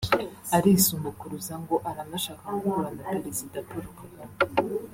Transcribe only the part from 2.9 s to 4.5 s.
na Perezida Paul Kagame